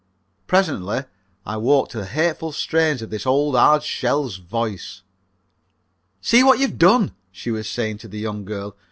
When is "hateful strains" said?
2.07-3.03